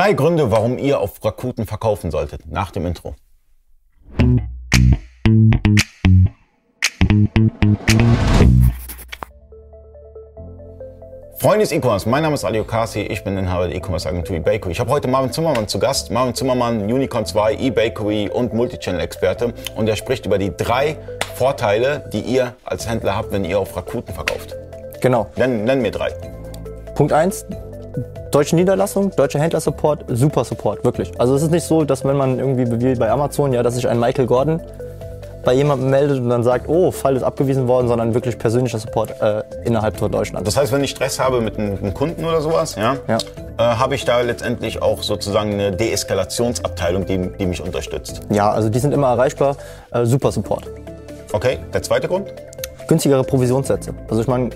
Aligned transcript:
Drei 0.00 0.14
Gründe, 0.14 0.50
warum 0.50 0.78
ihr 0.78 0.98
auf 0.98 1.22
Rakuten 1.22 1.66
verkaufen 1.66 2.10
solltet. 2.10 2.50
Nach 2.50 2.70
dem 2.70 2.86
Intro. 2.86 3.14
Freunde 11.36 11.58
des 11.58 11.72
E-Commerce, 11.72 12.08
mein 12.08 12.22
Name 12.22 12.32
ist 12.32 12.46
Ali 12.46 12.60
Okasi, 12.60 13.00
ich 13.00 13.22
bin 13.24 13.36
Inhaber 13.36 13.66
der 13.66 13.76
E-Commerce 13.76 14.08
Agentur 14.08 14.36
eBakery. 14.36 14.72
Ich 14.72 14.80
habe 14.80 14.88
heute 14.88 15.06
Marvin 15.06 15.32
Zimmermann 15.32 15.68
zu 15.68 15.78
Gast. 15.78 16.10
Marvin 16.10 16.34
Zimmermann, 16.34 16.80
Unicorn 16.90 17.26
2, 17.26 17.56
eBakery 17.56 18.30
und 18.30 18.54
Multichannel-Experte. 18.54 19.52
Und 19.76 19.86
er 19.86 19.96
spricht 19.96 20.24
über 20.24 20.38
die 20.38 20.56
drei 20.56 20.96
Vorteile, 21.34 22.08
die 22.10 22.20
ihr 22.20 22.54
als 22.64 22.88
Händler 22.88 23.16
habt, 23.16 23.32
wenn 23.32 23.44
ihr 23.44 23.58
auf 23.58 23.76
Rakuten 23.76 24.14
verkauft. 24.14 24.56
Genau. 25.02 25.26
Nenn, 25.36 25.64
nenn 25.64 25.82
mir 25.82 25.90
drei. 25.90 26.08
Punkt 26.94 27.12
1, 27.12 27.44
deutsche 28.30 28.56
Niederlassung, 28.56 29.10
deutscher 29.16 29.40
Händler-Support, 29.40 30.04
super 30.08 30.44
Support, 30.44 30.84
wirklich. 30.84 31.12
Also 31.18 31.34
es 31.34 31.42
ist 31.42 31.50
nicht 31.50 31.64
so, 31.64 31.84
dass 31.84 32.04
wenn 32.04 32.16
man 32.16 32.38
irgendwie 32.38 32.80
wie 32.80 32.94
bei 32.94 33.10
Amazon, 33.10 33.52
ja, 33.52 33.62
dass 33.62 33.74
sich 33.74 33.88
ein 33.88 33.98
Michael 33.98 34.26
Gordon 34.26 34.60
bei 35.44 35.54
jemandem 35.54 35.88
meldet 35.88 36.18
und 36.18 36.28
dann 36.28 36.42
sagt, 36.42 36.68
oh, 36.68 36.90
Fall 36.90 37.16
ist 37.16 37.22
abgewiesen 37.22 37.66
worden, 37.66 37.88
sondern 37.88 38.12
wirklich 38.12 38.38
persönlicher 38.38 38.78
Support 38.78 39.14
äh, 39.22 39.42
innerhalb 39.64 39.96
Deutschlands. 39.96 40.44
Das 40.46 40.56
heißt, 40.56 40.70
wenn 40.70 40.84
ich 40.84 40.90
Stress 40.90 41.18
habe 41.18 41.40
mit 41.40 41.58
einem, 41.58 41.78
einem 41.78 41.94
Kunden 41.94 42.24
oder 42.26 42.42
sowas, 42.42 42.74
ja, 42.76 42.96
Ja. 43.08 43.16
äh, 43.56 43.62
habe 43.76 43.94
ich 43.94 44.04
da 44.04 44.20
letztendlich 44.20 44.82
auch 44.82 45.02
sozusagen 45.02 45.54
eine 45.54 45.72
Deeskalationsabteilung, 45.72 47.06
die, 47.06 47.30
die 47.38 47.46
mich 47.46 47.62
unterstützt. 47.62 48.20
Ja, 48.30 48.50
also 48.52 48.68
die 48.68 48.78
sind 48.78 48.92
immer 48.92 49.08
erreichbar, 49.08 49.56
äh, 49.92 50.04
super 50.04 50.30
Support. 50.30 50.64
Okay, 51.32 51.58
der 51.72 51.82
zweite 51.82 52.06
Grund? 52.06 52.28
Günstigere 52.86 53.24
Provisionssätze. 53.24 53.94
Also 54.10 54.20
ich 54.20 54.28
meine, 54.28 54.50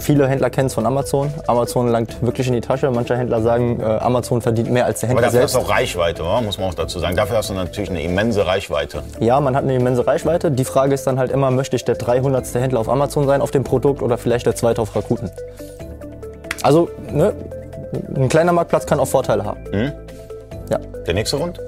viele 0.00 0.26
Händler 0.28 0.50
kennen 0.50 0.66
es 0.66 0.74
von 0.74 0.86
Amazon. 0.86 1.32
Amazon 1.46 1.88
langt 1.88 2.20
wirklich 2.22 2.46
in 2.48 2.54
die 2.54 2.60
Tasche. 2.60 2.90
Manche 2.90 3.16
Händler 3.16 3.40
sagen, 3.42 3.80
äh, 3.80 3.84
Amazon 3.84 4.40
verdient 4.42 4.70
mehr 4.70 4.86
als 4.86 5.00
der 5.00 5.10
Aber 5.10 5.18
Händler 5.20 5.28
dafür 5.28 5.42
hast 5.44 5.52
selbst. 5.52 5.68
du 5.68 5.72
auch 5.72 5.76
Reichweite, 5.76 6.22
oder? 6.22 6.40
muss 6.42 6.58
man 6.58 6.68
auch 6.68 6.74
dazu 6.74 6.98
sagen. 6.98 7.16
Dafür 7.16 7.36
hast 7.38 7.50
du 7.50 7.54
natürlich 7.54 7.90
eine 7.90 8.02
immense 8.02 8.46
Reichweite. 8.46 9.02
Ja, 9.20 9.40
man 9.40 9.54
hat 9.56 9.64
eine 9.64 9.74
immense 9.76 10.06
Reichweite. 10.06 10.50
Die 10.50 10.64
Frage 10.64 10.94
ist 10.94 11.06
dann 11.06 11.18
halt 11.18 11.30
immer, 11.30 11.50
möchte 11.50 11.76
ich 11.76 11.84
der 11.84 11.94
300. 11.94 12.54
Händler 12.54 12.80
auf 12.80 12.88
Amazon 12.88 13.26
sein 13.26 13.40
auf 13.42 13.50
dem 13.50 13.64
Produkt 13.64 14.02
oder 14.02 14.18
vielleicht 14.18 14.46
der 14.46 14.54
zweite 14.56 14.82
auf 14.82 14.94
Rakuten? 14.96 15.30
Also, 16.62 16.88
ne, 17.10 17.32
ein 18.14 18.28
kleiner 18.28 18.52
Marktplatz 18.52 18.86
kann 18.86 19.00
auch 19.00 19.08
Vorteile 19.08 19.44
haben. 19.44 19.60
Ja. 20.70 20.78
Der 21.06 21.14
nächste 21.14 21.36
Grund? 21.38 21.58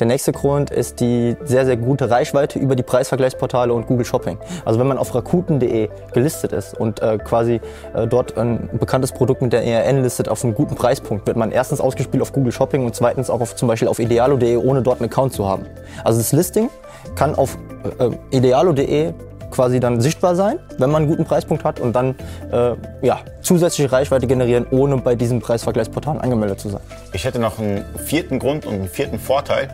Der 0.00 0.06
nächste 0.06 0.32
Grund 0.32 0.70
ist 0.70 1.00
die 1.00 1.36
sehr, 1.44 1.66
sehr 1.66 1.76
gute 1.76 2.08
Reichweite 2.08 2.58
über 2.58 2.76
die 2.76 2.84
Preisvergleichsportale 2.84 3.72
und 3.72 3.86
Google 3.86 4.04
Shopping. 4.04 4.38
Also 4.64 4.78
wenn 4.78 4.86
man 4.86 4.96
auf 4.96 5.12
rakuten.de 5.14 5.88
gelistet 6.12 6.52
ist 6.52 6.78
und 6.78 7.02
äh, 7.02 7.18
quasi 7.18 7.60
äh, 7.94 8.06
dort 8.06 8.38
ein 8.38 8.70
bekanntes 8.78 9.10
Produkt 9.10 9.42
mit 9.42 9.52
der 9.52 9.64
ERN 9.64 10.02
listet 10.02 10.28
auf 10.28 10.44
einem 10.44 10.54
guten 10.54 10.76
Preispunkt, 10.76 11.26
wird 11.26 11.36
man 11.36 11.50
erstens 11.50 11.80
ausgespielt 11.80 12.22
auf 12.22 12.32
Google 12.32 12.52
Shopping 12.52 12.84
und 12.84 12.94
zweitens 12.94 13.28
auch 13.28 13.40
auf, 13.40 13.56
zum 13.56 13.66
Beispiel 13.66 13.88
auf 13.88 13.98
idealo.de, 13.98 14.56
ohne 14.56 14.82
dort 14.82 15.00
einen 15.00 15.10
Account 15.10 15.32
zu 15.32 15.48
haben. 15.48 15.66
Also 16.04 16.20
das 16.20 16.32
Listing 16.32 16.70
kann 17.16 17.34
auf 17.34 17.58
äh, 17.98 18.36
idealo.de 18.36 19.12
quasi 19.50 19.80
dann 19.80 20.00
sichtbar 20.00 20.34
sein, 20.36 20.58
wenn 20.78 20.90
man 20.90 21.02
einen 21.02 21.10
guten 21.10 21.24
Preispunkt 21.24 21.64
hat 21.64 21.80
und 21.80 21.94
dann 21.94 22.14
äh, 22.52 22.74
ja, 23.02 23.20
zusätzliche 23.40 23.90
Reichweite 23.90 24.26
generieren, 24.26 24.66
ohne 24.70 24.96
bei 24.98 25.14
diesen 25.14 25.40
Preisvergleichsportalen 25.40 26.20
angemeldet 26.20 26.60
zu 26.60 26.68
sein. 26.68 26.80
Ich 27.12 27.24
hätte 27.24 27.38
noch 27.38 27.58
einen 27.58 27.84
vierten 28.04 28.38
Grund 28.38 28.66
und 28.66 28.74
einen 28.74 28.88
vierten 28.88 29.18
Vorteil. 29.18 29.68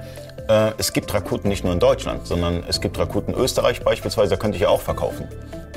Äh, 0.49 0.73
Es 0.79 0.93
gibt 0.93 1.13
Rakuten 1.13 1.49
nicht 1.49 1.65
nur 1.65 1.73
in 1.73 1.81
Deutschland, 1.81 2.27
sondern 2.27 2.63
es 2.69 2.81
gibt 2.81 2.99
Rakuten 2.99 3.35
Österreich 3.35 3.83
beispielsweise, 3.83 4.31
da 4.31 4.37
könnte 4.37 4.57
ich 4.57 4.63
ja 4.63 4.69
auch 4.69 4.81
verkaufen. 4.81 5.29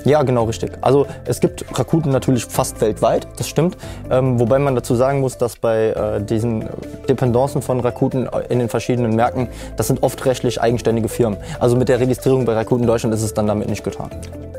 Ja, 0.05 0.23
genau 0.23 0.45
richtig. 0.45 0.71
Also 0.81 1.07
es 1.25 1.39
gibt 1.39 1.65
Rakuten 1.77 2.11
natürlich 2.11 2.45
fast 2.45 2.79
weltweit, 2.81 3.27
das 3.37 3.47
stimmt. 3.47 3.77
Ähm, 4.09 4.39
wobei 4.39 4.59
man 4.59 4.75
dazu 4.75 4.95
sagen 4.95 5.19
muss, 5.19 5.37
dass 5.37 5.57
bei 5.57 5.89
äh, 5.89 6.21
diesen 6.21 6.69
Dependancen 7.09 7.61
von 7.61 7.79
Rakuten 7.79 8.29
in 8.49 8.59
den 8.59 8.69
verschiedenen 8.69 9.15
Märkten, 9.15 9.47
das 9.75 9.87
sind 9.87 10.03
oft 10.03 10.25
rechtlich 10.25 10.61
eigenständige 10.61 11.09
Firmen. 11.09 11.39
Also 11.59 11.75
mit 11.75 11.89
der 11.89 11.99
Registrierung 11.99 12.45
bei 12.45 12.53
Rakuten 12.53 12.87
Deutschland 12.87 13.13
ist 13.13 13.23
es 13.23 13.33
dann 13.33 13.47
damit 13.47 13.69
nicht 13.69 13.83
getan. 13.83 14.09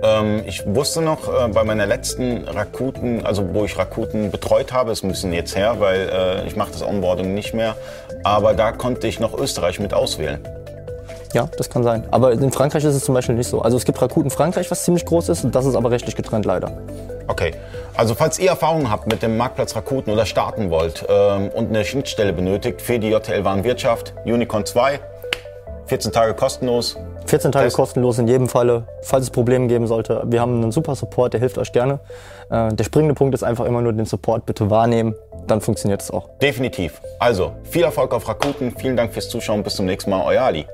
Ähm, 0.02 0.42
ich 0.46 0.64
wusste 0.66 1.02
noch 1.02 1.28
äh, 1.28 1.48
bei 1.48 1.64
meiner 1.64 1.86
letzten 1.86 2.46
Rakuten, 2.46 3.24
also 3.24 3.54
wo 3.54 3.64
ich 3.64 3.76
Rakuten 3.78 4.30
betreut 4.30 4.72
habe, 4.72 4.92
ein 4.92 5.08
bisschen 5.08 5.32
jetzt 5.32 5.56
her, 5.56 5.76
weil 5.78 6.08
äh, 6.08 6.46
ich 6.46 6.56
mache 6.56 6.72
das 6.72 6.82
Onboarding 6.82 7.34
nicht 7.34 7.54
mehr, 7.54 7.76
aber 8.24 8.54
da 8.54 8.72
konnte 8.72 9.08
ich 9.08 9.20
noch 9.20 9.36
Österreich 9.38 9.80
mit 9.80 9.94
auswählen. 9.94 10.40
Ja, 11.32 11.48
das 11.56 11.68
kann 11.68 11.82
sein. 11.82 12.04
Aber 12.10 12.32
in 12.32 12.50
Frankreich 12.52 12.84
ist 12.84 12.94
es 12.94 13.04
zum 13.04 13.14
Beispiel 13.14 13.34
nicht 13.34 13.48
so. 13.48 13.60
Also 13.60 13.76
es 13.76 13.84
gibt 13.84 14.00
Rakuten 14.00 14.30
Frankreich, 14.30 14.70
was 14.70 14.84
ziemlich 14.84 15.04
groß 15.04 15.28
ist, 15.28 15.46
das 15.50 15.66
ist 15.66 15.74
aber 15.74 15.90
rechtlich 15.90 16.16
getrennt 16.16 16.46
leider. 16.46 16.72
Okay, 17.26 17.52
also 17.94 18.14
falls 18.14 18.38
ihr 18.38 18.48
Erfahrungen 18.48 18.90
habt 18.90 19.06
mit 19.06 19.22
dem 19.22 19.36
Marktplatz 19.36 19.76
Rakuten 19.76 20.12
oder 20.12 20.24
starten 20.24 20.70
wollt 20.70 21.04
ähm, 21.08 21.50
und 21.54 21.68
eine 21.68 21.84
Schnittstelle 21.84 22.32
benötigt 22.32 22.80
für 22.80 22.98
die 22.98 23.10
JTL 23.10 23.44
Warenwirtschaft, 23.44 24.14
Unicorn 24.24 24.64
2, 24.64 24.98
14 25.86 26.12
Tage 26.12 26.34
kostenlos. 26.34 26.96
14 27.26 27.52
Tage 27.52 27.66
Test. 27.66 27.76
kostenlos 27.76 28.18
in 28.18 28.26
jedem 28.28 28.48
Falle, 28.48 28.84
falls 29.02 29.24
es 29.24 29.30
Probleme 29.30 29.66
geben 29.66 29.86
sollte. 29.86 30.22
Wir 30.26 30.40
haben 30.40 30.62
einen 30.62 30.72
super 30.72 30.94
Support, 30.94 31.34
der 31.34 31.40
hilft 31.40 31.58
euch 31.58 31.72
gerne. 31.72 32.00
Äh, 32.50 32.72
der 32.74 32.84
springende 32.84 33.14
Punkt 33.14 33.34
ist 33.34 33.42
einfach 33.42 33.66
immer 33.66 33.82
nur 33.82 33.92
den 33.92 34.06
Support 34.06 34.46
bitte 34.46 34.70
wahrnehmen, 34.70 35.14
dann 35.46 35.60
funktioniert 35.60 36.00
es 36.00 36.10
auch. 36.10 36.28
Definitiv. 36.40 37.02
Also, 37.18 37.52
viel 37.64 37.82
Erfolg 37.82 38.14
auf 38.14 38.26
Rakuten, 38.28 38.74
vielen 38.76 38.96
Dank 38.96 39.12
fürs 39.12 39.28
Zuschauen, 39.28 39.62
bis 39.62 39.76
zum 39.76 39.84
nächsten 39.84 40.10
Mal, 40.10 40.24
euer 40.24 40.42
Ali. 40.42 40.66